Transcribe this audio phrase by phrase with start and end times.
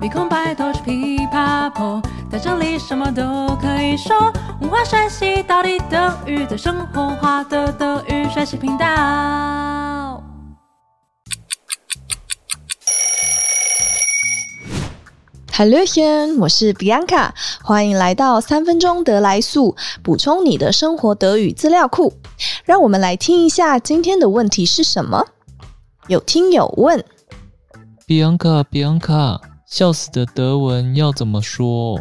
[0.00, 2.00] 鼻孔摆脱出噼啪婆，
[2.32, 4.16] 在这里什么都可以说。
[4.62, 10.22] 文化学习到底等于在生活化的德语学习频道。
[15.52, 22.14] Hallöchen，我是 Bianca，欢迎来到三分钟德来速，补充你的生活德语资料库。
[22.64, 25.26] 让我们来听一下今天的问题是什么？
[26.06, 27.04] 有听友问
[28.06, 29.49] ：Bianca，Bianca。
[29.70, 32.00] 笑死的德文要怎么说？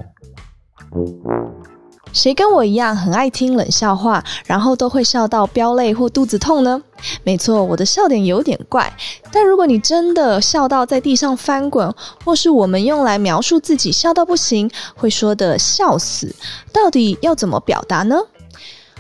[2.12, 6.82] 谁跟我一样很爱听冷笑话，然后都会笑到飙泪或肚子痛呢？
[7.24, 8.92] 没错，我的笑点有点怪。
[9.32, 11.94] 但如果你真的笑到在地上翻滚，
[12.26, 16.36] 或是我们用来描述自己笑到不行，会说的笑死，
[16.74, 18.18] 到底要怎么表达呢？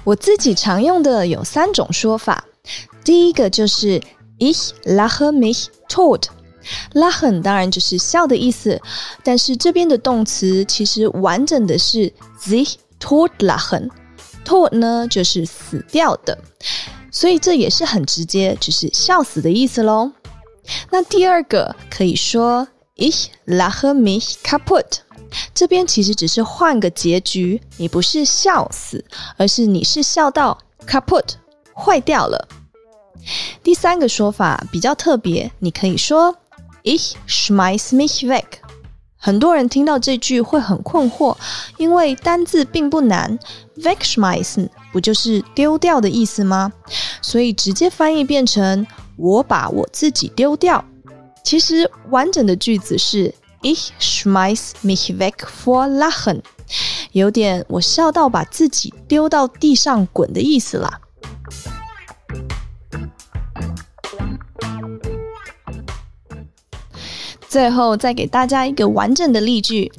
[0.03, 2.45] 我自己常用的有三种说法。
[3.03, 3.99] 第一个就是
[4.37, 6.25] Ich lache mich tot。
[6.93, 8.81] Lachen 当然就是笑的意思，
[9.23, 16.37] 但是这边的动词其实完整的是 sich totlachen，tot 呢就是死掉的，
[17.11, 20.11] 所以这也是很直接，就是笑死的意思喽。
[20.91, 24.99] 那第二个可以说 Ich lache mich kaputt，
[25.54, 29.04] 这边其实只是换个结局，你不是笑死，
[29.37, 31.35] 而是你是笑到 kaputt
[31.73, 32.48] 坏掉了。
[33.63, 36.35] 第三个说法比较特别，你可以说。
[36.84, 38.46] Ich schmeiß mich weg。
[39.22, 41.35] 很多人听到这句会很困惑，
[41.77, 43.38] 因为单字并不难
[43.77, 46.72] ，wegschmeißen 不就是丢掉的意思吗？
[47.22, 50.84] 所以直接翻译变成我把我自己丢掉。
[51.44, 56.41] 其实完整的句子是 Ich schmeiß mich weg vor Lachen，
[57.12, 61.02] 有点我笑到把自己丢到地上滚的意思啦。
[67.50, 69.91] 最后再给大家一个完整的例句，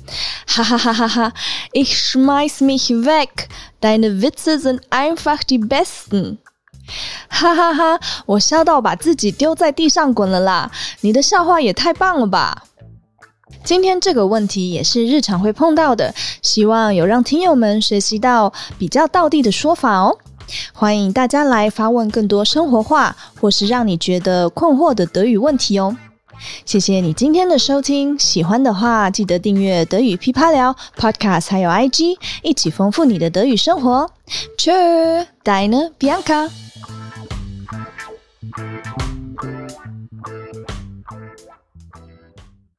[0.47, 1.33] 哈哈哈哈哈
[1.73, 3.49] ！Ich schmeiß mich weg,
[3.81, 6.37] deine Witze sind einfach die besten。
[7.29, 10.71] 哈哈哈，我笑到把自己丢在地上滚了啦！
[11.01, 12.63] 你的笑话也太棒了吧！
[13.65, 20.17] 今天这个问题也是日常会碰到的，希望有让听友们学习到比较道地的说法哦。
[20.73, 25.97] 欢迎大家来发问更多生活化或是让你觉得困惑的德语问题哦。
[26.65, 34.11] 谢谢你今天的收听喜欢的话记得订阅德语噼啪聊 podcast 还有 ig 一起丰富你的德语生活。
[34.57, 36.49] Church dinner bianca